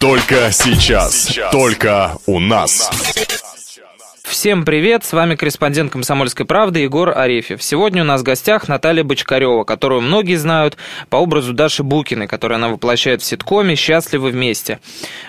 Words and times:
Только 0.00 0.50
сейчас. 0.52 1.38
Только 1.50 2.16
у 2.26 2.38
нас. 2.38 2.90
Всем 4.22 4.64
привет, 4.64 5.04
с 5.04 5.12
вами 5.12 5.36
корреспондент 5.36 5.92
«Комсомольской 5.92 6.46
правды» 6.46 6.80
Егор 6.80 7.16
Арефьев. 7.16 7.62
Сегодня 7.62 8.02
у 8.02 8.04
нас 8.04 8.22
в 8.22 8.24
гостях 8.24 8.68
Наталья 8.68 9.04
Бочкарева, 9.04 9.64
которую 9.64 10.00
многие 10.00 10.36
знают 10.36 10.76
по 11.08 11.16
образу 11.16 11.52
Даши 11.52 11.82
Букиной, 11.82 12.26
которую 12.26 12.56
она 12.56 12.68
воплощает 12.68 13.22
в 13.22 13.24
ситкоме 13.24 13.76
«Счастливы 13.76 14.30
вместе». 14.30 14.80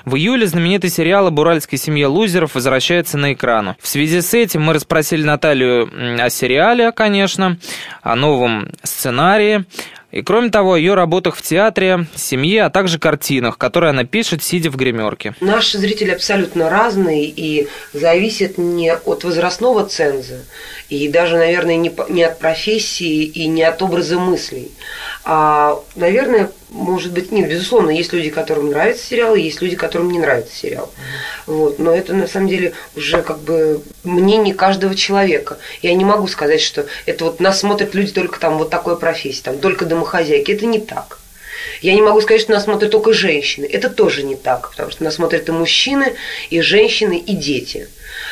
В 0.05 0.15
июле 0.15 0.47
знаменитый 0.47 0.89
сериал 0.89 1.27
об 1.27 1.37
уральской 1.37 1.77
семье 1.77 2.07
лузеров 2.07 2.55
возвращается 2.55 3.17
на 3.17 3.33
экран. 3.33 3.75
В 3.79 3.87
связи 3.87 4.21
с 4.21 4.33
этим 4.33 4.63
мы 4.63 4.73
расспросили 4.73 5.23
Наталью 5.23 5.89
о 6.19 6.29
сериале, 6.29 6.91
конечно, 6.91 7.57
о 8.01 8.15
новом 8.15 8.71
сценарии, 8.83 9.65
и 10.15 10.21
кроме 10.21 10.49
того, 10.49 10.73
о 10.73 10.77
ее 10.77 10.93
работах 10.93 11.35
в 11.35 11.41
театре, 11.41 12.07
семье, 12.15 12.63
а 12.63 12.69
также 12.69 12.99
картинах, 12.99 13.57
которые 13.57 13.89
она 13.89 14.05
пишет, 14.05 14.41
сидя 14.41 14.71
в 14.71 14.77
гримерке. 14.77 15.35
Наши 15.41 15.77
зрители 15.77 16.11
абсолютно 16.11 16.69
разные 16.69 17.25
и 17.25 17.67
зависят 17.91 18.57
не 18.57 18.91
от 18.91 19.25
возрастного 19.25 19.85
ценза, 19.85 20.45
и 20.87 21.09
даже, 21.09 21.35
наверное, 21.35 21.75
не, 21.75 22.23
от 22.23 22.39
профессии 22.39 23.23
и 23.23 23.45
не 23.47 23.63
от 23.63 23.81
образа 23.81 24.17
мыслей. 24.17 24.71
А, 25.25 25.81
наверное, 25.95 26.49
может 26.69 27.13
быть, 27.13 27.31
нет, 27.31 27.49
безусловно, 27.49 27.89
есть 27.89 28.11
люди, 28.11 28.29
которым 28.29 28.69
нравится 28.69 29.05
сериал, 29.05 29.35
и 29.35 29.41
есть 29.41 29.61
люди, 29.61 29.75
которым 29.75 30.11
не 30.11 30.19
нравится 30.19 30.55
сериал. 30.55 30.91
Вот. 31.47 31.79
Но 31.79 31.93
это 31.95 32.13
на 32.13 32.27
самом 32.27 32.47
деле 32.47 32.73
уже 32.95 33.21
как 33.21 33.39
бы 33.39 33.81
мнение 34.03 34.53
каждого 34.53 34.93
человека. 34.93 35.57
Я 35.81 35.93
не 35.93 36.05
могу 36.05 36.27
сказать, 36.27 36.61
что 36.61 36.85
это 37.05 37.25
вот 37.25 37.39
нас 37.39 37.59
смотрят 37.59 37.95
люди 37.95 38.11
только 38.11 38.39
там 38.39 38.57
вот 38.57 38.69
такой 38.69 38.97
профессии, 38.97 39.41
там 39.41 39.57
только 39.57 39.85
домохозяйки. 40.05 40.51
Это 40.51 40.65
не 40.65 40.79
так. 40.79 41.19
Я 41.81 41.93
не 41.93 42.01
могу 42.01 42.21
сказать, 42.21 42.41
что 42.41 42.51
нас 42.51 42.63
смотрят 42.63 42.91
только 42.91 43.13
женщины. 43.13 43.65
Это 43.65 43.89
тоже 43.89 44.23
не 44.23 44.35
так, 44.35 44.69
потому 44.71 44.91
что 44.91 45.03
нас 45.03 45.15
смотрят 45.15 45.49
и 45.49 45.51
мужчины, 45.51 46.13
и 46.49 46.61
женщины, 46.61 47.17
и 47.17 47.33
дети. 47.33 47.87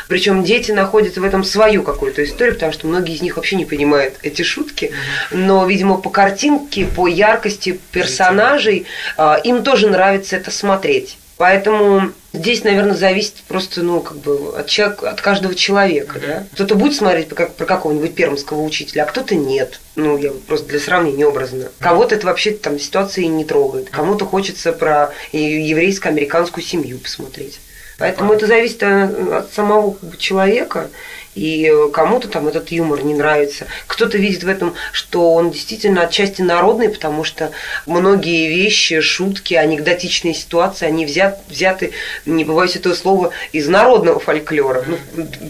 Причем 0.07 0.43
дети 0.43 0.71
находят 0.71 1.17
в 1.17 1.23
этом 1.23 1.43
свою 1.43 1.83
какую-то 1.83 2.23
историю, 2.23 2.53
потому 2.53 2.71
что 2.73 2.87
многие 2.87 3.15
из 3.15 3.21
них 3.21 3.35
вообще 3.35 3.55
не 3.55 3.65
понимают 3.65 4.15
эти 4.21 4.43
шутки. 4.43 4.91
Но, 5.31 5.65
видимо, 5.65 5.97
по 5.97 6.09
картинке, 6.09 6.85
по 6.85 7.07
яркости 7.07 7.79
персонажей 7.91 8.85
а, 9.17 9.39
им 9.43 9.63
тоже 9.63 9.89
нравится 9.89 10.37
это 10.37 10.51
смотреть. 10.51 11.17
Поэтому 11.37 12.11
здесь, 12.31 12.63
наверное, 12.63 12.95
зависит 12.95 13.35
просто, 13.47 13.81
ну, 13.81 14.01
как 14.01 14.17
бы 14.17 14.55
от, 14.57 14.67
человека, 14.67 15.09
от 15.09 15.21
каждого 15.21 15.55
человека, 15.55 16.19
да. 16.19 16.43
Кто-то 16.53 16.75
будет 16.75 16.95
смотреть 16.95 17.29
как, 17.29 17.55
про 17.55 17.65
какого-нибудь 17.65 18.13
пермского 18.13 18.61
учителя, 18.61 19.03
а 19.03 19.05
кто-то 19.07 19.35
нет. 19.35 19.79
Ну, 19.95 20.17
я 20.17 20.31
просто 20.47 20.67
для 20.67 20.79
сравнения 20.79 21.25
образно. 21.25 21.69
Кого-то 21.79 22.15
это 22.15 22.27
вообще 22.27 22.51
там 22.51 22.79
ситуации 22.79 23.23
не 23.23 23.45
трогает. 23.45 23.89
Кому-то 23.89 24.25
хочется 24.25 24.73
про 24.73 25.11
еврейско-американскую 25.31 26.63
семью 26.63 26.99
посмотреть. 26.99 27.59
Поэтому 27.97 28.33
это 28.33 28.47
зависит 28.47 28.81
э, 28.83 29.37
от 29.37 29.53
самого 29.53 29.95
человека 30.17 30.89
и 31.35 31.71
кому-то 31.93 32.27
там 32.27 32.47
этот 32.47 32.71
юмор 32.71 33.03
не 33.03 33.13
нравится. 33.13 33.67
Кто-то 33.87 34.17
видит 34.17 34.43
в 34.43 34.47
этом, 34.47 34.75
что 34.91 35.33
он 35.33 35.51
действительно 35.51 36.03
отчасти 36.03 36.41
народный, 36.41 36.89
потому 36.89 37.23
что 37.23 37.51
многие 37.85 38.47
вещи, 38.49 38.99
шутки, 39.01 39.53
анекдотичные 39.53 40.33
ситуации, 40.33 40.85
они 40.85 41.05
взят, 41.05 41.41
взяты, 41.47 41.91
не 42.25 42.45
побоюсь 42.45 42.75
этого 42.75 42.93
слова, 42.93 43.31
из 43.51 43.67
народного 43.67 44.19
фольклора. 44.19 44.83
Ну, 44.87 44.97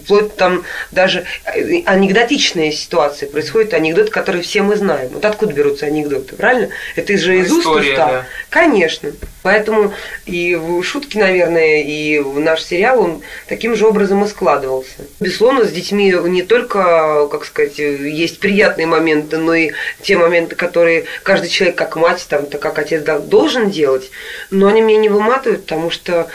вплоть 0.04 0.36
там 0.36 0.64
даже 0.92 1.26
анекдотичные 1.86 2.72
ситуации 2.72 3.26
происходят, 3.26 3.74
анекдоты, 3.74 4.12
которые 4.12 4.44
все 4.44 4.62
мы 4.62 4.76
знаем. 4.76 5.10
Вот 5.14 5.26
откуда 5.26 5.54
берутся 5.54 5.86
анекдоты, 5.86 6.36
правильно? 6.36 6.70
Это 6.96 7.18
же 7.18 7.40
из 7.40 7.52
уст 7.52 7.66
уста. 7.66 8.08
Да. 8.08 8.26
Конечно. 8.50 9.12
Поэтому 9.44 9.94
и 10.26 10.58
шутки, 10.82 11.18
наверное, 11.18 11.84
и 11.84 12.20
наш 12.20 12.64
сериал 12.64 13.02
он 13.02 13.22
таким 13.48 13.76
же 13.76 13.86
образом 13.86 14.24
и 14.24 14.28
складывался. 14.28 15.06
Безусловно, 15.20 15.66
детьми 15.66 16.16
не 16.26 16.42
только, 16.44 17.28
как 17.30 17.46
сказать, 17.46 17.78
есть 17.78 18.40
приятные 18.40 18.88
моменты, 18.88 19.38
но 19.38 19.54
и 19.54 19.72
те 20.02 20.18
моменты, 20.18 20.56
которые 20.56 21.06
каждый 21.24 21.50
человек, 21.50 21.78
как 21.78 21.96
мать, 21.98 22.26
там, 22.30 22.46
то 22.46 22.58
как 22.58 22.80
отец 22.80 23.04
должен 23.04 23.70
делать, 23.70 24.10
но 24.50 24.68
они 24.68 24.82
меня 24.82 25.00
не 25.00 25.10
выматывают, 25.10 25.64
потому 25.64 25.92
что 25.92 26.30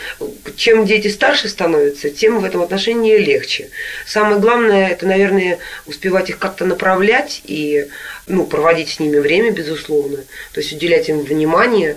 чем 0.57 0.85
дети 0.85 1.09
старше 1.09 1.49
становятся, 1.49 2.11
тем 2.11 2.41
в 2.41 2.45
этом 2.45 2.63
отношении 2.63 3.17
легче. 3.17 3.71
Самое 4.07 4.39
главное, 4.39 4.89
это, 4.89 5.07
наверное, 5.07 5.59
успевать 5.87 6.29
их 6.29 6.39
как-то 6.39 6.67
направлять 6.67 7.41
и 7.45 7.87
ну, 8.27 8.45
проводить 8.45 8.91
с 8.91 9.01
ними 9.01 9.19
время, 9.19 9.51
безусловно, 9.51 10.19
то 10.53 10.61
есть 10.61 10.73
уделять 10.73 11.09
им 11.09 11.21
внимание. 11.21 11.97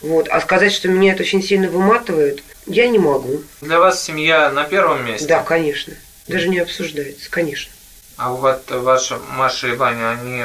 Вот. 0.00 0.28
А 0.28 0.40
сказать, 0.40 0.72
что 0.72 0.88
меня 0.88 1.12
это 1.12 1.22
очень 1.22 1.42
сильно 1.42 1.68
выматывает, 1.68 2.42
я 2.66 2.88
не 2.88 2.98
могу. 2.98 3.42
Для 3.60 3.78
вас 3.78 4.02
семья 4.02 4.50
на 4.50 4.64
первом 4.64 5.04
месте? 5.06 5.26
Да, 5.26 5.42
конечно. 5.42 5.94
Даже 6.26 6.48
не 6.48 6.58
обсуждается, 6.58 7.30
конечно. 7.30 7.72
А 8.18 8.32
вот 8.32 8.68
ваша 8.68 9.16
Маша 9.36 9.68
и 9.68 9.76
Ваня, 9.76 10.10
они 10.10 10.42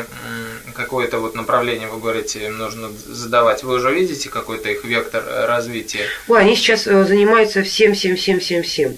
какое-то 0.76 1.18
вот 1.18 1.34
направление, 1.34 1.88
вы 1.88 2.00
говорите, 2.00 2.46
им 2.46 2.60
нужно 2.60 2.90
задавать. 2.90 3.64
Вы 3.64 3.76
уже 3.76 3.92
видите 3.92 4.30
какой-то 4.30 4.70
их 4.70 4.84
вектор 4.84 5.24
э, 5.26 5.46
развития? 5.48 6.06
Ой, 6.28 6.40
они 6.40 6.56
сейчас 6.56 6.86
э, 6.86 7.04
занимаются 7.04 7.64
всем, 7.64 7.96
всем, 7.96 8.16
всем, 8.16 8.40
всем, 8.40 8.62
всем. 8.62 8.98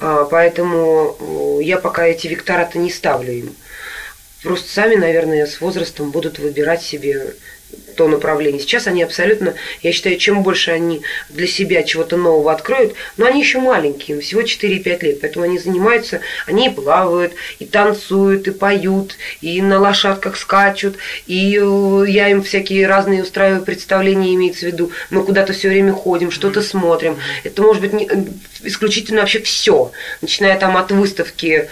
Угу. 0.00 0.26
Поэтому 0.30 1.60
я 1.62 1.78
пока 1.78 2.04
эти 2.04 2.26
вектора-то 2.26 2.78
не 2.78 2.90
ставлю 2.90 3.32
им. 3.32 3.56
Просто 4.42 4.68
сами, 4.70 4.96
наверное, 4.96 5.46
с 5.46 5.60
возрастом 5.60 6.10
будут 6.10 6.40
выбирать 6.40 6.82
себе 6.82 7.34
то 7.96 8.06
направление. 8.08 8.60
Сейчас 8.60 8.86
они 8.86 9.02
абсолютно, 9.02 9.54
я 9.82 9.92
считаю, 9.92 10.16
чем 10.18 10.42
больше 10.42 10.70
они 10.70 11.02
для 11.30 11.46
себя 11.46 11.82
чего-то 11.82 12.16
нового 12.16 12.52
откроют, 12.52 12.94
но 13.16 13.26
они 13.26 13.40
еще 13.40 13.58
маленькие, 13.58 14.16
им 14.16 14.22
всего 14.22 14.42
4-5 14.42 15.04
лет, 15.04 15.20
поэтому 15.20 15.44
они 15.44 15.58
занимаются, 15.58 16.20
они 16.46 16.68
и 16.68 16.70
плавают, 16.70 17.32
и 17.58 17.64
танцуют, 17.64 18.46
и 18.48 18.50
поют, 18.52 19.16
и 19.40 19.60
на 19.62 19.80
лошадках 19.80 20.36
скачут, 20.36 20.96
и 21.26 21.58
э, 21.60 22.04
я 22.08 22.28
им 22.28 22.42
всякие 22.42 22.86
разные 22.86 23.22
устраиваю 23.22 23.62
представления, 23.62 24.34
имеется 24.34 24.66
в 24.66 24.68
виду, 24.68 24.92
мы 25.10 25.24
куда-то 25.24 25.52
все 25.52 25.68
время 25.68 25.92
ходим, 25.92 26.30
что-то 26.30 26.62
смотрим. 26.62 27.18
Это 27.44 27.62
может 27.62 27.82
быть 27.82 27.92
не, 27.92 28.08
исключительно 28.62 29.20
вообще 29.20 29.40
все, 29.40 29.90
начиная 30.20 30.58
там 30.58 30.76
от 30.76 30.92
выставки 30.92 31.68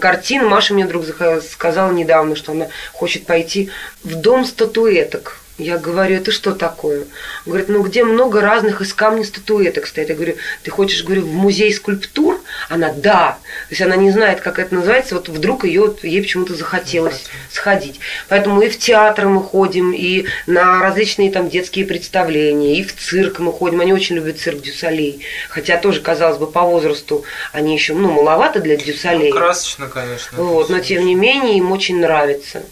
картин. 0.00 0.46
Маша 0.46 0.74
мне 0.74 0.86
вдруг 0.86 1.04
сказала 1.48 1.92
недавно, 1.92 2.36
что 2.36 2.52
она 2.52 2.68
хочет 2.92 3.26
пойти 3.26 3.70
в 4.02 4.14
дом 4.14 4.44
статуэток 4.44 5.40
я 5.58 5.78
говорю, 5.78 6.16
это 6.16 6.32
что 6.32 6.52
такое? 6.52 7.00
Он 7.00 7.06
говорит, 7.46 7.68
ну 7.68 7.82
где 7.82 8.04
много 8.04 8.42
разных 8.42 8.82
из 8.82 8.92
камня 8.92 9.24
статуэток 9.24 9.86
стоит. 9.86 10.10
Я 10.10 10.14
говорю, 10.14 10.36
ты 10.62 10.70
хочешь, 10.70 11.02
говорю, 11.02 11.22
в 11.22 11.32
музей 11.32 11.72
скульптур? 11.72 12.40
Она, 12.68 12.92
да. 12.92 13.38
То 13.68 13.70
есть 13.70 13.80
она 13.80 13.96
не 13.96 14.10
знает, 14.10 14.40
как 14.40 14.58
это 14.58 14.74
называется, 14.74 15.14
вот 15.14 15.28
вдруг 15.28 15.64
ее, 15.64 15.94
ей 16.02 16.20
почему-то 16.20 16.54
захотелось 16.54 17.24
сходить. 17.50 18.00
Поэтому 18.28 18.60
и 18.60 18.68
в 18.68 18.78
театр 18.78 19.26
мы 19.26 19.42
ходим, 19.42 19.92
и 19.92 20.26
на 20.46 20.82
различные 20.82 21.30
там 21.30 21.48
детские 21.48 21.86
представления, 21.86 22.78
и 22.78 22.84
в 22.84 22.94
цирк 22.94 23.38
мы 23.38 23.50
ходим. 23.50 23.80
Они 23.80 23.94
очень 23.94 24.16
любят 24.16 24.38
цирк 24.38 24.60
Дюсалей. 24.60 25.24
Хотя 25.48 25.78
тоже, 25.78 26.00
казалось 26.00 26.38
бы, 26.38 26.46
по 26.46 26.62
возрасту 26.62 27.24
они 27.52 27.74
еще, 27.74 27.94
ну, 27.94 28.10
маловато 28.10 28.60
для 28.60 28.76
Дюсалей. 28.76 29.30
Ну, 29.32 29.38
красочно, 29.38 29.88
конечно. 29.88 30.36
Вот, 30.36 30.68
но 30.68 30.80
тем 30.80 31.06
не 31.06 31.14
менее 31.14 31.56
им 31.56 31.72
очень 31.72 31.98
нравится. 31.98 32.62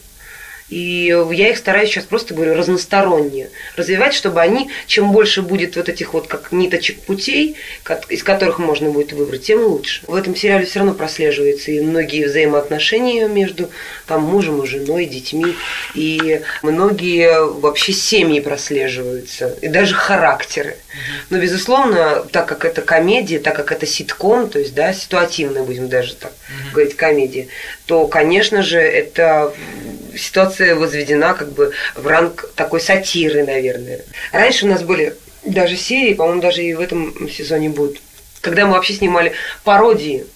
И 0.69 1.15
я 1.33 1.51
их 1.51 1.59
стараюсь 1.59 1.91
сейчас 1.91 2.05
просто, 2.05 2.35
говорю, 2.35 2.55
разносторонние 2.55 3.51
развивать, 3.77 4.15
чтобы 4.15 4.41
они, 4.41 4.71
чем 4.87 5.13
больше 5.13 5.43
будет 5.43 5.77
вот 5.77 5.89
этих 5.89 6.15
вот 6.15 6.27
как 6.27 6.53
ниточек 6.53 7.01
путей, 7.01 7.57
из 8.09 8.23
которых 8.23 8.59
можно 8.59 8.91
будет 8.91 9.13
выбрать, 9.13 9.43
тем 9.43 9.63
лучше. 9.63 10.03
В 10.07 10.15
этом 10.15 10.35
сериале 10.35 10.65
все 10.65 10.81
равно 10.81 10.95
прослеживается 10.95 11.71
и 11.71 11.81
многие 11.81 12.25
взаимоотношения 12.25 13.29
между 13.29 13.71
там, 14.07 14.23
мужем 14.23 14.63
и 14.63 14.67
женой, 14.67 15.07
детьми, 15.07 15.55
и 15.95 16.41
многие 16.63 17.45
вообще 17.61 17.93
семьи 17.93 18.41
прослеживаются, 18.41 19.57
и 19.61 19.69
даже 19.69 19.95
характеры. 19.95 20.77
Но, 21.31 21.39
безусловно, 21.39 22.25
так 22.31 22.47
как 22.47 22.65
это 22.65 22.83
комедия, 22.83 23.39
так 23.39 23.57
как 23.57 23.73
это 23.73 23.87
ситком, 23.87 24.49
то 24.49 24.59
есть, 24.59 24.75
да, 24.75 24.93
ситуативно 24.93 25.63
будем 25.63 25.89
даже 25.89 26.15
так 26.15 26.33
говорить, 26.73 26.97
комедия, 26.97 27.49
то, 27.87 28.07
конечно 28.07 28.63
же, 28.63 28.79
это 28.79 29.53
ситуация 30.17 30.75
возведена 30.75 31.35
как 31.35 31.53
бы 31.53 31.73
в 31.95 32.07
ранг 32.07 32.51
такой 32.55 32.81
сатиры, 32.81 33.45
наверное. 33.45 34.01
Раньше 34.33 34.67
у 34.67 34.69
нас 34.69 34.83
были 34.83 35.17
даже 35.45 35.77
серии, 35.77 36.15
по-моему, 36.15 36.41
даже 36.41 36.63
и 36.63 36.75
в 36.75 36.81
этом 36.81 37.29
сезоне 37.29 37.69
будут, 37.69 38.01
когда 38.41 38.67
мы 38.67 38.73
вообще 38.73 38.95
снимали 38.95 39.33
пародии 39.63 40.27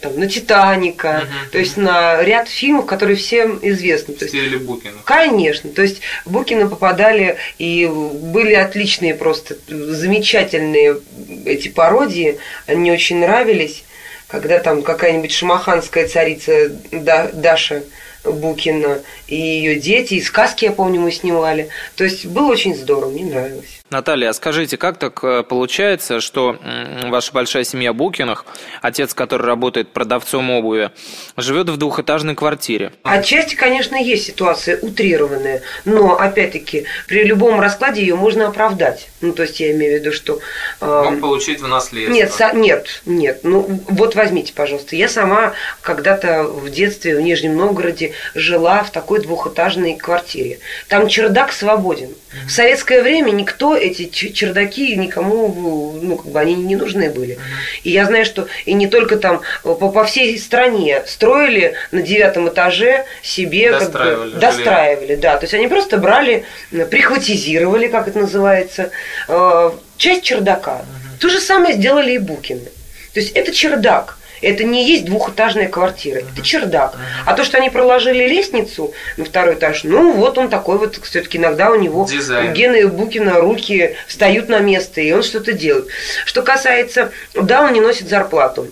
там, 0.00 0.18
на 0.18 0.28
Титаника, 0.28 1.24
угу. 1.24 1.50
то 1.52 1.58
есть 1.58 1.76
на 1.76 2.22
ряд 2.22 2.48
фильмов, 2.48 2.86
которые 2.86 3.16
всем 3.16 3.58
известны. 3.62 4.14
То 4.14 4.26
есть, 4.26 4.56
Букина. 4.58 4.98
Конечно. 5.04 5.70
То 5.70 5.82
есть 5.82 6.00
Букина 6.24 6.68
попадали 6.68 7.36
и 7.58 7.86
были 7.86 8.54
отличные 8.54 9.14
просто, 9.14 9.56
замечательные 9.66 11.00
эти 11.44 11.68
пародии, 11.68 12.38
они 12.66 12.92
очень 12.92 13.18
нравились, 13.18 13.84
когда 14.28 14.58
там 14.58 14.82
какая-нибудь 14.82 15.32
шамаханская 15.32 16.06
царица 16.06 16.70
Даша 16.90 17.82
Букина 18.24 19.00
и 19.26 19.36
ее 19.36 19.76
дети, 19.76 20.14
и 20.14 20.20
сказки, 20.20 20.64
я 20.64 20.72
помню, 20.72 21.00
мы 21.00 21.12
снимали. 21.12 21.70
То 21.96 22.04
есть 22.04 22.26
было 22.26 22.52
очень 22.52 22.76
здорово, 22.76 23.10
мне 23.10 23.24
нравилось. 23.24 23.77
Наталья, 23.90 24.28
а 24.28 24.32
скажите, 24.34 24.76
как 24.76 24.98
так 24.98 25.24
э, 25.24 25.42
получается, 25.42 26.20
что 26.20 26.58
ваша 27.06 27.32
большая 27.32 27.64
семья 27.64 27.94
Букиных, 27.94 28.44
отец, 28.82 29.14
который 29.14 29.46
работает 29.46 29.92
продавцом 29.92 30.50
обуви, 30.50 30.90
живет 31.38 31.70
в 31.70 31.76
двухэтажной 31.78 32.34
квартире? 32.34 32.92
Отчасти, 33.02 33.54
конечно, 33.54 33.96
есть 33.96 34.26
ситуация 34.26 34.78
утрированная, 34.78 35.62
но, 35.86 36.18
опять-таки, 36.18 36.84
при 37.06 37.24
любом 37.24 37.60
раскладе 37.60 38.02
ее 38.02 38.14
можно 38.14 38.48
оправдать. 38.48 39.08
Ну, 39.22 39.32
то 39.32 39.44
есть 39.44 39.58
я 39.58 39.72
имею 39.72 39.98
в 39.98 40.00
виду, 40.00 40.12
что... 40.12 40.40
Э, 40.82 41.04
Мог 41.04 41.20
получить 41.20 41.60
в 41.60 41.66
наследство. 41.66 42.12
Нет, 42.12 42.30
со, 42.30 42.52
нет, 42.52 43.02
нет. 43.06 43.40
Ну, 43.42 43.80
вот 43.88 44.14
возьмите, 44.14 44.52
пожалуйста. 44.52 44.96
Я 44.96 45.08
сама 45.08 45.54
когда-то 45.80 46.42
в 46.42 46.68
детстве 46.70 47.16
в 47.16 47.22
Нижнем 47.22 47.56
Новгороде 47.56 48.12
жила 48.34 48.82
в 48.82 48.90
такой 48.90 49.20
двухэтажной 49.20 49.96
квартире. 49.96 50.58
Там 50.88 51.08
чердак 51.08 51.52
свободен. 51.52 52.10
В 52.46 52.50
советское 52.50 53.02
время 53.02 53.30
никто 53.30 53.77
эти 53.78 54.08
чердаки 54.08 54.96
никому, 54.96 55.98
ну, 56.00 56.16
как 56.16 56.26
бы 56.26 56.40
они 56.40 56.54
не 56.54 56.76
нужны 56.76 57.10
были. 57.10 57.38
И 57.84 57.90
я 57.90 58.04
знаю, 58.06 58.24
что 58.24 58.48
и 58.64 58.74
не 58.74 58.86
только 58.86 59.16
там, 59.16 59.42
по, 59.62 59.74
по 59.74 60.04
всей 60.04 60.38
стране 60.38 61.02
строили 61.06 61.74
на 61.90 62.02
девятом 62.02 62.48
этаже 62.48 63.04
себе... 63.22 63.72
Достраивали. 63.72 64.30
Как 64.30 64.34
бы, 64.34 64.40
достраивали, 64.40 65.16
да. 65.16 65.36
То 65.36 65.44
есть 65.44 65.54
они 65.54 65.68
просто 65.68 65.98
брали, 65.98 66.44
прихватизировали, 66.70 67.88
как 67.88 68.08
это 68.08 68.18
называется, 68.18 68.90
э, 69.28 69.70
часть 69.96 70.22
чердака. 70.22 70.82
То 71.20 71.28
же 71.28 71.40
самое 71.40 71.74
сделали 71.74 72.12
и 72.12 72.18
Букины. 72.18 72.68
То 73.14 73.20
есть 73.20 73.32
это 73.32 73.52
чердак. 73.52 74.18
Это 74.40 74.64
не 74.64 74.88
есть 74.88 75.04
двухэтажная 75.04 75.68
квартира, 75.68 76.18
это 76.18 76.42
чердак. 76.42 76.94
А 77.26 77.34
то, 77.34 77.44
что 77.44 77.58
они 77.58 77.70
проложили 77.70 78.26
лестницу 78.26 78.92
на 79.16 79.24
второй 79.24 79.54
этаж, 79.54 79.84
ну 79.84 80.12
вот 80.12 80.38
он 80.38 80.48
такой 80.48 80.78
вот, 80.78 80.98
все-таки 81.02 81.38
иногда 81.38 81.70
у 81.70 81.76
него 81.76 82.06
Дизайн. 82.08 82.52
Гены 82.52 82.86
Букина 82.88 83.40
руки 83.40 83.96
встают 84.06 84.48
на 84.48 84.58
место, 84.58 85.00
и 85.00 85.12
он 85.12 85.22
что-то 85.22 85.52
делает. 85.52 85.88
Что 86.24 86.42
касается, 86.42 87.12
да, 87.34 87.62
он 87.62 87.72
не 87.72 87.80
носит 87.80 88.08
зарплату. 88.08 88.68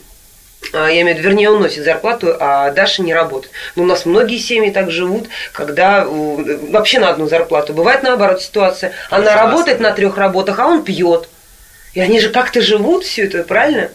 А, 0.73 0.89
я 0.89 1.03
имею 1.03 1.17
в 1.17 1.19
виду, 1.19 1.29
вернее, 1.29 1.51
он 1.51 1.61
носит 1.61 1.85
зарплату, 1.85 2.37
а 2.39 2.71
Даша 2.71 3.03
не 3.03 3.15
работает. 3.15 3.53
Но 3.77 3.85
у 3.85 3.87
нас 3.87 4.07
многие 4.07 4.39
семьи 4.39 4.71
так 4.71 4.91
живут, 4.91 5.29
когда 5.53 6.05
вообще 6.07 6.99
на 6.99 7.11
одну 7.11 7.29
зарплату. 7.29 7.73
Бывает 7.73 8.03
наоборот 8.03 8.43
ситуация. 8.43 8.93
Она 9.11 9.35
работает 9.35 9.81
на 9.81 9.93
трех 9.93 10.17
работах, 10.17 10.59
а 10.59 10.67
он 10.67 10.83
пьет. 10.83 11.29
И 11.95 12.01
они 12.01 12.21
же 12.21 12.29
как-то 12.29 12.61
живут 12.61 13.05
все 13.05 13.25
это, 13.25 13.43
правильно? 13.43 13.91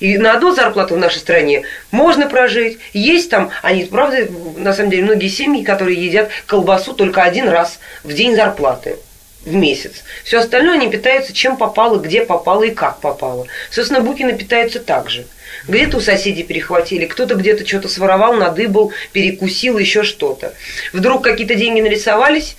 И 0.00 0.16
на 0.16 0.34
одну 0.34 0.54
зарплату 0.54 0.94
в 0.94 0.98
нашей 0.98 1.18
стране 1.18 1.64
можно 1.90 2.28
прожить. 2.28 2.78
Есть 2.92 3.30
там, 3.30 3.50
они, 3.62 3.84
правда, 3.84 4.28
на 4.56 4.72
самом 4.72 4.90
деле, 4.90 5.04
многие 5.04 5.28
семьи, 5.28 5.64
которые 5.64 6.02
едят 6.02 6.30
колбасу 6.46 6.94
только 6.94 7.22
один 7.22 7.48
раз 7.48 7.78
в 8.04 8.12
день 8.12 8.34
зарплаты 8.34 8.96
в 9.44 9.54
месяц. 9.54 10.04
Все 10.24 10.38
остальное 10.38 10.74
они 10.74 10.90
питаются 10.90 11.32
чем 11.32 11.56
попало, 11.56 11.98
где 11.98 12.22
попало 12.22 12.64
и 12.64 12.70
как 12.70 13.00
попало. 13.00 13.46
Собственно, 13.70 14.00
Букины 14.00 14.36
питаются 14.36 14.80
так 14.80 15.10
же. 15.10 15.26
Где-то 15.66 15.96
у 15.96 16.00
соседей 16.00 16.42
перехватили, 16.42 17.06
кто-то 17.06 17.34
где-то 17.34 17.66
что-то 17.66 17.88
своровал, 17.88 18.34
надыбал, 18.34 18.92
перекусил, 19.12 19.78
еще 19.78 20.02
что-то. 20.02 20.54
Вдруг 20.92 21.24
какие-то 21.24 21.54
деньги 21.54 21.80
нарисовались, 21.80 22.56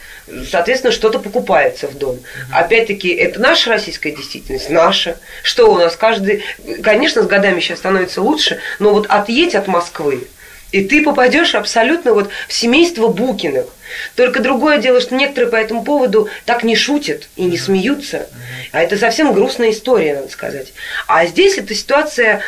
соответственно, 0.49 0.91
что-то 0.91 1.19
покупается 1.19 1.87
в 1.87 1.97
дом. 1.97 2.19
Опять-таки, 2.51 3.09
это 3.09 3.39
наша 3.39 3.69
российская 3.69 4.11
действительность, 4.11 4.69
наша. 4.69 5.17
Что 5.43 5.71
у 5.71 5.77
нас 5.77 5.95
каждый... 5.95 6.43
Конечно, 6.81 7.23
с 7.23 7.27
годами 7.27 7.59
сейчас 7.59 7.79
становится 7.79 8.21
лучше, 8.21 8.59
но 8.79 8.91
вот 8.91 9.05
отъедь 9.07 9.55
от 9.55 9.67
Москвы, 9.67 10.27
и 10.71 10.83
ты 10.83 11.03
попадешь 11.03 11.55
абсолютно 11.55 12.13
вот 12.13 12.29
в 12.47 12.53
семейство 12.53 13.07
Букиных. 13.07 13.65
Только 14.15 14.41
другое 14.41 14.77
дело, 14.79 15.01
что 15.01 15.15
некоторые 15.15 15.51
по 15.51 15.55
этому 15.55 15.83
поводу 15.83 16.29
так 16.45 16.63
не 16.63 16.75
шутят 16.75 17.27
и 17.35 17.43
не 17.43 17.57
смеются. 17.57 18.27
А 18.71 18.81
это 18.81 18.97
совсем 18.97 19.33
грустная 19.33 19.71
история, 19.71 20.15
надо 20.15 20.29
сказать. 20.29 20.73
А 21.07 21.25
здесь 21.25 21.57
эта 21.57 21.73
ситуация, 21.73 22.41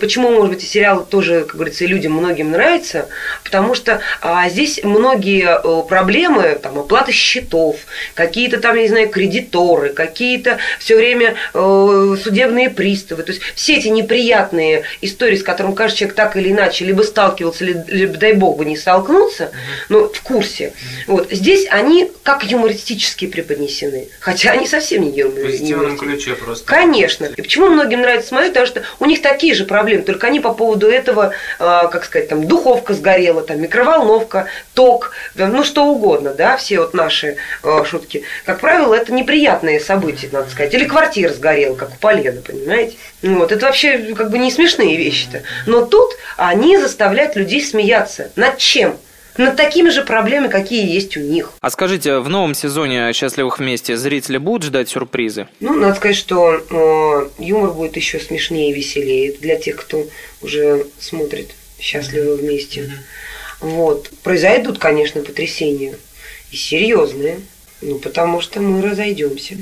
почему, 0.00 0.30
может 0.30 0.54
быть, 0.54 0.64
и 0.64 0.66
сериал 0.66 1.04
тоже, 1.04 1.44
как 1.44 1.56
говорится, 1.56 1.86
людям 1.86 2.12
многим 2.12 2.50
нравится, 2.50 3.08
потому 3.42 3.74
что 3.74 4.00
а, 4.20 4.48
здесь 4.48 4.80
многие 4.82 5.60
э, 5.62 5.88
проблемы, 5.88 6.58
там, 6.62 6.78
оплата 6.78 7.12
счетов, 7.12 7.76
какие-то 8.14 8.60
там, 8.60 8.76
я 8.76 8.82
не 8.82 8.88
знаю, 8.88 9.08
кредиторы, 9.08 9.90
какие-то 9.90 10.58
все 10.78 10.96
время 10.96 11.34
э, 11.52 12.16
судебные 12.22 12.70
приставы, 12.70 13.22
то 13.22 13.32
есть 13.32 13.42
все 13.54 13.76
эти 13.76 13.88
неприятные 13.88 14.84
истории, 15.00 15.36
с 15.36 15.42
которыми 15.42 15.74
каждый 15.74 15.98
человек 15.98 16.16
так 16.16 16.36
или 16.36 16.52
иначе 16.52 16.84
либо 16.84 17.02
сталкивался, 17.02 17.64
либо, 17.64 18.16
дай 18.16 18.32
бог 18.32 18.58
бы, 18.58 18.64
не 18.64 18.76
столкнуться, 18.76 19.50
но 19.88 20.08
в 20.08 20.20
курсе– 20.22 20.72
вот. 21.06 21.30
Здесь 21.30 21.66
они 21.70 22.10
как 22.22 22.44
юмористически 22.44 23.26
преподнесены, 23.26 24.08
хотя 24.20 24.52
они 24.52 24.66
совсем 24.66 25.02
не 25.02 25.10
юмористические. 25.10 25.76
В 25.76 25.78
позитивном 25.80 25.98
ключе 25.98 26.34
просто. 26.34 26.64
Конечно. 26.66 27.26
И 27.36 27.42
почему 27.42 27.68
многим 27.68 28.00
нравится 28.00 28.28
смотреть, 28.28 28.52
потому 28.52 28.66
что 28.66 28.82
у 28.98 29.06
них 29.06 29.22
такие 29.22 29.54
же 29.54 29.64
проблемы, 29.64 30.02
только 30.02 30.26
они 30.26 30.40
по 30.40 30.52
поводу 30.52 30.88
этого, 30.88 31.32
а, 31.58 31.88
как 31.88 32.04
сказать, 32.04 32.28
там, 32.28 32.46
духовка 32.46 32.94
сгорела, 32.94 33.42
там, 33.42 33.60
микроволновка, 33.60 34.46
ток, 34.74 35.12
ну, 35.34 35.64
что 35.64 35.86
угодно, 35.86 36.34
да, 36.34 36.56
все 36.56 36.80
вот 36.80 36.94
наши 36.94 37.36
а, 37.62 37.84
шутки. 37.84 38.22
Как 38.44 38.60
правило, 38.60 38.94
это 38.94 39.12
неприятные 39.12 39.80
события, 39.80 40.28
надо 40.32 40.50
сказать. 40.50 40.74
Или 40.74 40.84
квартира 40.84 41.32
сгорела, 41.32 41.74
как 41.74 41.92
у 41.94 41.96
Полены, 41.96 42.40
понимаете? 42.40 42.96
Вот, 43.22 43.52
это 43.52 43.66
вообще 43.66 44.14
как 44.14 44.30
бы 44.30 44.38
не 44.38 44.50
смешные 44.50 44.96
вещи-то. 44.96 45.42
Но 45.66 45.84
тут 45.84 46.12
они 46.36 46.76
заставляют 46.78 47.36
людей 47.36 47.62
смеяться. 47.64 48.30
Над 48.36 48.58
чем? 48.58 48.96
Над 49.36 49.56
такими 49.56 49.90
же 49.90 50.02
проблемами, 50.02 50.50
какие 50.50 50.90
есть 50.90 51.16
у 51.16 51.20
них. 51.20 51.52
А 51.60 51.70
скажите, 51.70 52.18
в 52.18 52.28
новом 52.28 52.54
сезоне 52.54 53.12
«Счастливых 53.12 53.58
вместе» 53.58 53.96
зрители 53.96 54.38
будут 54.38 54.64
ждать 54.64 54.88
сюрпризы? 54.88 55.48
Ну, 55.60 55.74
надо 55.74 55.94
сказать, 55.94 56.16
что 56.16 56.54
э, 56.54 57.42
юмор 57.42 57.72
будет 57.72 57.96
еще 57.96 58.20
смешнее 58.20 58.70
и 58.70 58.74
веселее 58.74 59.32
для 59.32 59.56
тех, 59.56 59.76
кто 59.76 60.06
уже 60.40 60.86
смотрит 60.98 61.50
«Счастливы 61.80 62.36
вместе». 62.36 62.82
Mm-hmm. 62.82 62.90
Вот. 63.60 64.10
Произойдут, 64.22 64.78
конечно, 64.78 65.22
потрясения. 65.22 65.96
И 66.50 66.56
серьезные. 66.56 67.40
Ну, 67.80 67.98
потому 67.98 68.40
что 68.40 68.60
мы 68.60 68.82
разойдемся. 68.82 69.56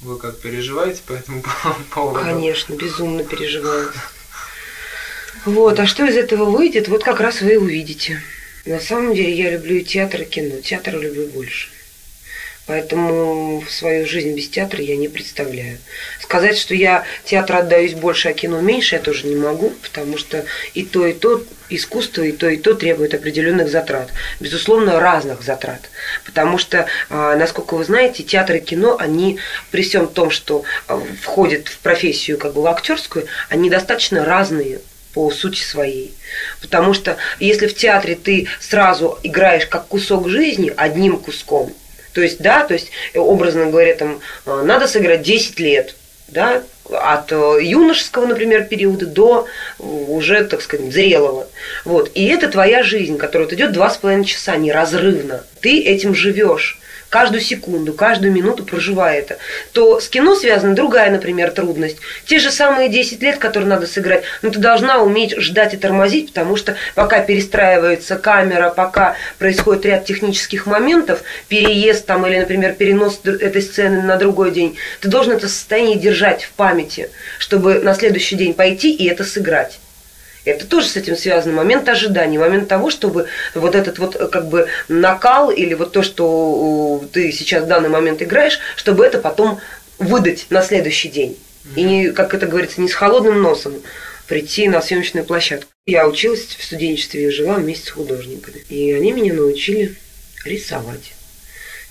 Вы 0.00 0.16
как 0.16 0.38
переживаете 0.38 1.00
по 1.06 1.12
этому 1.12 1.42
поводу? 1.90 2.20
Конечно, 2.20 2.74
безумно 2.74 3.24
переживаю. 3.24 3.92
Вот, 5.44 5.78
а 5.78 5.86
что 5.86 6.04
из 6.04 6.16
этого 6.16 6.44
выйдет, 6.44 6.88
вот 6.88 7.04
как 7.04 7.20
раз 7.20 7.40
вы 7.40 7.54
и 7.54 7.56
увидите. 7.56 8.22
На 8.68 8.80
самом 8.80 9.14
деле 9.14 9.32
я 9.32 9.50
люблю 9.52 9.76
и 9.76 9.82
театр, 9.82 10.20
и 10.20 10.24
кино. 10.26 10.60
Театр 10.60 10.98
люблю 10.98 11.26
больше. 11.28 11.70
Поэтому 12.66 13.64
свою 13.66 14.06
жизнь 14.06 14.34
без 14.34 14.50
театра 14.50 14.82
я 14.82 14.94
не 14.94 15.08
представляю. 15.08 15.78
Сказать, 16.20 16.58
что 16.58 16.74
я 16.74 17.04
театру 17.24 17.56
отдаюсь 17.56 17.94
больше, 17.94 18.28
а 18.28 18.34
кино 18.34 18.60
меньше, 18.60 18.96
я 18.96 19.00
тоже 19.00 19.26
не 19.26 19.36
могу, 19.36 19.70
потому 19.82 20.18
что 20.18 20.44
и 20.74 20.84
то, 20.84 21.06
и 21.06 21.14
то 21.14 21.42
искусство, 21.70 22.20
и 22.20 22.32
то, 22.32 22.46
и 22.46 22.58
то 22.58 22.74
требует 22.74 23.14
определенных 23.14 23.70
затрат. 23.70 24.10
Безусловно, 24.38 25.00
разных 25.00 25.42
затрат. 25.42 25.80
Потому 26.26 26.58
что, 26.58 26.88
а, 27.08 27.36
насколько 27.36 27.72
вы 27.72 27.84
знаете, 27.84 28.22
театр 28.22 28.56
и 28.56 28.60
кино, 28.60 28.98
они 28.98 29.38
при 29.70 29.80
всем 29.80 30.08
том, 30.08 30.30
что 30.30 30.64
а, 30.88 31.02
входят 31.22 31.68
в 31.68 31.78
профессию 31.78 32.36
как 32.36 32.52
бы 32.52 32.68
актерскую, 32.68 33.28
они 33.48 33.70
достаточно 33.70 34.26
разные 34.26 34.80
по 35.18 35.32
сути 35.32 35.58
своей. 35.58 36.14
Потому 36.60 36.94
что 36.94 37.16
если 37.40 37.66
в 37.66 37.74
театре 37.74 38.14
ты 38.14 38.46
сразу 38.60 39.18
играешь 39.24 39.66
как 39.66 39.88
кусок 39.88 40.28
жизни 40.28 40.72
одним 40.76 41.18
куском, 41.18 41.74
то 42.12 42.20
есть, 42.20 42.38
да, 42.38 42.64
то 42.64 42.74
есть, 42.74 42.92
образно 43.16 43.66
говоря, 43.66 43.96
там, 43.96 44.20
э, 44.46 44.62
надо 44.62 44.86
сыграть 44.86 45.22
10 45.22 45.58
лет, 45.58 45.96
да, 46.28 46.62
от 46.88 47.32
э, 47.32 47.58
юношеского, 47.62 48.26
например, 48.26 48.66
периода 48.66 49.06
до 49.06 49.48
уже, 49.80 50.44
так 50.44 50.62
сказать, 50.62 50.92
зрелого. 50.92 51.48
Вот. 51.84 52.12
И 52.14 52.28
это 52.28 52.46
твоя 52.48 52.84
жизнь, 52.84 53.18
которая 53.18 53.48
вот 53.48 53.54
идет 53.54 53.72
два 53.72 53.90
с 53.90 53.96
половиной 53.96 54.24
часа 54.24 54.54
неразрывно. 54.54 55.42
Ты 55.60 55.82
этим 55.82 56.14
живешь 56.14 56.78
каждую 57.08 57.40
секунду, 57.40 57.92
каждую 57.92 58.32
минуту 58.32 58.64
проживая 58.64 59.18
это, 59.18 59.38
то 59.72 60.00
с 60.00 60.08
кино 60.08 60.34
связана 60.34 60.74
другая, 60.74 61.10
например, 61.10 61.50
трудность. 61.50 61.98
Те 62.26 62.38
же 62.38 62.50
самые 62.50 62.88
10 62.88 63.22
лет, 63.22 63.38
которые 63.38 63.68
надо 63.68 63.86
сыграть, 63.86 64.24
но 64.42 64.50
ты 64.50 64.58
должна 64.58 65.02
уметь 65.02 65.36
ждать 65.38 65.74
и 65.74 65.76
тормозить, 65.76 66.28
потому 66.28 66.56
что 66.56 66.76
пока 66.94 67.20
перестраивается 67.20 68.16
камера, 68.16 68.70
пока 68.70 69.16
происходит 69.38 69.86
ряд 69.86 70.04
технических 70.04 70.66
моментов, 70.66 71.22
переезд 71.48 72.06
там 72.06 72.26
или, 72.26 72.38
например, 72.38 72.74
перенос 72.74 73.20
этой 73.24 73.62
сцены 73.62 74.02
на 74.02 74.16
другой 74.16 74.50
день, 74.50 74.76
ты 75.00 75.08
должен 75.08 75.32
это 75.32 75.48
состояние 75.48 75.96
держать 75.96 76.44
в 76.44 76.52
памяти, 76.52 77.10
чтобы 77.38 77.80
на 77.80 77.94
следующий 77.94 78.36
день 78.36 78.54
пойти 78.54 78.94
и 78.94 79.06
это 79.08 79.24
сыграть. 79.24 79.78
Это 80.48 80.66
тоже 80.66 80.88
с 80.88 80.96
этим 80.96 81.16
связано. 81.16 81.54
Момент 81.54 81.88
ожидания, 81.88 82.38
момент 82.38 82.68
того, 82.68 82.90
чтобы 82.90 83.26
вот 83.54 83.74
этот 83.74 83.98
вот 83.98 84.16
как 84.30 84.48
бы 84.48 84.68
накал 84.88 85.50
или 85.50 85.74
вот 85.74 85.92
то, 85.92 86.02
что 86.02 87.04
ты 87.12 87.30
сейчас 87.32 87.64
в 87.64 87.66
данный 87.66 87.88
момент 87.88 88.22
играешь, 88.22 88.58
чтобы 88.76 89.04
это 89.04 89.18
потом 89.18 89.60
выдать 89.98 90.46
на 90.50 90.62
следующий 90.62 91.08
день. 91.08 91.36
И 91.76 91.82
не, 91.82 92.10
как 92.10 92.34
это 92.34 92.46
говорится, 92.46 92.80
не 92.80 92.88
с 92.88 92.94
холодным 92.94 93.42
носом 93.42 93.74
прийти 94.26 94.68
на 94.68 94.80
съемочную 94.80 95.26
площадку. 95.26 95.70
Я 95.86 96.06
училась 96.06 96.46
в 96.46 96.64
студенчестве, 96.64 97.24
я 97.24 97.30
жила 97.30 97.54
вместе 97.54 97.86
с 97.86 97.90
художниками. 97.90 98.64
И 98.68 98.92
они 98.92 99.12
меня 99.12 99.34
научили 99.34 99.96
рисовать. 100.44 101.12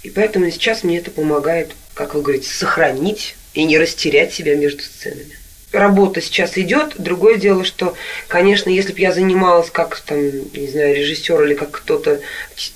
И 0.03 0.09
поэтому 0.09 0.49
сейчас 0.51 0.83
мне 0.83 0.99
это 0.99 1.11
помогает, 1.11 1.71
как 1.93 2.15
вы 2.15 2.21
говорите, 2.21 2.49
сохранить 2.49 3.35
и 3.53 3.65
не 3.65 3.77
растерять 3.77 4.33
себя 4.33 4.55
между 4.55 4.83
сценами 4.83 5.36
работа 5.71 6.21
сейчас 6.21 6.57
идет. 6.57 6.93
Другое 6.97 7.35
дело, 7.35 7.63
что, 7.63 7.93
конечно, 8.27 8.69
если 8.69 8.93
бы 8.93 8.99
я 8.99 9.11
занималась 9.11 9.69
как 9.69 9.99
там, 9.99 10.17
не 10.19 10.67
знаю, 10.67 10.95
режиссер 10.95 11.43
или 11.43 11.55
как 11.55 11.71
кто-то 11.71 12.19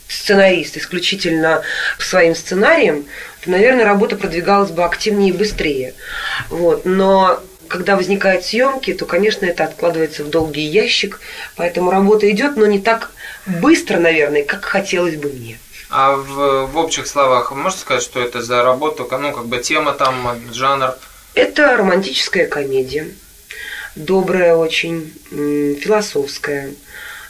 сценарист 0.08 0.78
исключительно 0.78 1.62
своим 2.00 2.36
сценарием, 2.36 3.06
то, 3.44 3.52
наверное, 3.52 3.86
работа 3.86 4.16
продвигалась 4.16 4.72
бы 4.72 4.84
активнее 4.84 5.34
и 5.34 5.38
быстрее. 5.38 5.94
Вот. 6.50 6.86
Но 6.86 7.42
когда 7.68 7.96
возникают 7.96 8.44
съемки, 8.44 8.94
то, 8.94 9.06
конечно, 9.06 9.46
это 9.46 9.64
откладывается 9.64 10.26
в 10.26 10.30
долгий 10.30 10.66
ящик, 10.66 11.22
поэтому 11.56 11.90
работа 11.90 12.30
идет, 12.30 12.58
но 12.58 12.66
не 12.66 12.80
так 12.80 13.12
быстро, 13.46 13.98
наверное, 13.98 14.44
как 14.44 14.66
хотелось 14.66 15.16
бы 15.16 15.30
мне. 15.30 15.58
А 15.90 16.16
в, 16.16 16.68
в 16.68 16.78
общих 16.78 17.08
словах 17.08 17.52
можете 17.52 17.82
сказать, 17.82 18.04
что 18.04 18.22
это 18.22 18.42
за 18.42 18.64
работа, 18.64 19.06
ну, 19.18 19.32
как 19.32 19.46
бы 19.46 19.58
тема 19.60 19.94
там, 19.94 20.40
жанр? 20.54 20.96
Это 21.34 21.78
романтическая 21.78 22.48
комедия, 22.48 23.08
добрая 23.96 24.56
очень, 24.56 25.14
философская, 25.30 26.72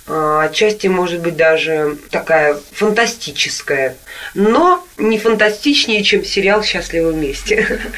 а, 0.07 0.43
отчасти, 0.43 0.87
может 0.87 1.21
быть, 1.21 1.35
даже 1.35 1.97
такая 2.09 2.59
фантастическая, 2.71 3.95
но 4.33 4.85
не 4.97 5.19
фантастичнее, 5.19 6.03
чем 6.03 6.25
сериал 6.25 6.63
«Счастливы 6.63 7.13
вместе». 7.13 7.79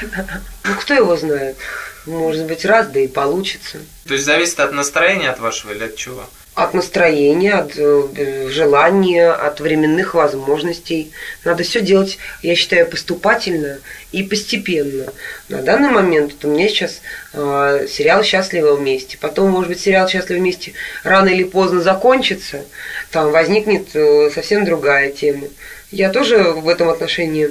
Ну, 0.66 0.76
кто 0.80 0.94
его 0.94 1.18
знает? 1.18 1.58
Может 2.06 2.46
быть, 2.46 2.64
раз, 2.64 2.88
да 2.88 3.02
и 3.02 3.08
получится. 3.08 3.80
То 4.08 4.14
есть 4.14 4.26
зависит 4.26 4.62
от 4.62 4.72
настроения 4.72 5.30
от 5.30 5.40
вашего 5.40 5.74
или 5.74 5.84
от 5.84 5.98
чего? 5.98 6.26
От 6.56 6.76
настроения, 6.76 7.54
от 7.54 7.74
э, 7.78 8.48
желания, 8.50 9.32
от 9.32 9.60
временных 9.60 10.14
возможностей. 10.14 11.12
Надо 11.44 11.64
все 11.64 11.82
делать, 11.82 12.20
я 12.44 12.56
считаю, 12.56 12.88
поступательно 12.88 13.80
и 14.12 14.22
постепенно. 14.22 15.06
На 15.50 15.64
данный 15.64 15.90
момент 15.90 16.34
вот 16.34 16.46
у 16.46 16.54
меня 16.54 16.68
сейчас 16.68 17.02
э, 17.34 17.88
сериал 17.90 18.24
«Счастливы 18.24 18.76
вместе». 18.76 19.18
Потом, 19.18 19.50
может 19.50 19.70
быть, 19.70 19.82
сериал 19.82 20.08
«Счастливы 20.08 20.42
вместе» 20.42 20.74
рано 21.04 21.30
или 21.30 21.44
поздно 21.44 21.82
закончится, 21.82 22.62
там 23.10 23.32
возникнет 23.32 23.96
э, 23.96 24.30
совсем 24.34 24.64
другая 24.64 25.12
тема. 25.12 25.48
Я 25.90 26.10
тоже 26.12 26.44
в 26.44 26.70
этом 26.70 26.90
отношении 26.90 27.50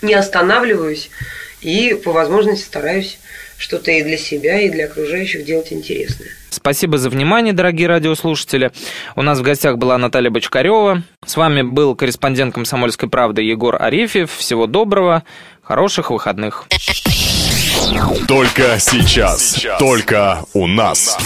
не 0.00 0.14
останавливаюсь 0.14 1.10
и 1.60 1.94
по 2.02 2.12
возможности 2.12 2.64
стараюсь 2.64 3.18
что-то 3.58 3.90
и 3.90 4.02
для 4.02 4.18
себя, 4.18 4.60
и 4.60 4.70
для 4.70 4.86
окружающих 4.86 5.44
делать 5.44 5.72
интересное. 5.72 6.28
Спасибо 6.50 6.98
за 6.98 7.10
внимание, 7.10 7.52
дорогие 7.52 7.88
радиослушатели. 7.88 8.72
У 9.14 9.22
нас 9.22 9.38
в 9.38 9.42
гостях 9.42 9.76
была 9.78 9.98
Наталья 9.98 10.30
Бочкарева. 10.30 11.02
С 11.24 11.36
вами 11.36 11.62
был 11.62 11.94
корреспондент 11.94 12.54
«Комсомольской 12.54 13.08
правды» 13.08 13.42
Егор 13.42 13.80
Арефьев. 13.80 14.32
Всего 14.32 14.66
доброго, 14.66 15.22
хороших 15.62 16.10
выходных. 16.10 16.64
Только 18.26 18.78
сейчас, 18.80 19.64
только 19.78 20.44
у 20.54 20.66
нас. 20.66 21.16